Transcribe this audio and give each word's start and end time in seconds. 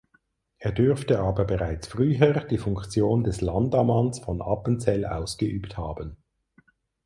Er 0.57 0.71
dürfte 0.71 1.19
aber 1.19 1.45
bereits 1.45 1.87
früher 1.87 2.43
die 2.45 2.57
Funktion 2.57 3.23
des 3.23 3.41
Landammanns 3.41 4.17
von 4.17 4.41
Appenzell 4.41 5.05
ausgeübt 5.05 5.77
haben. 5.77 6.17